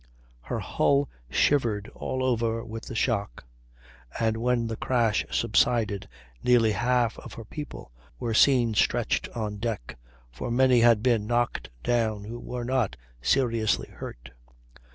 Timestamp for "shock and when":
2.95-4.65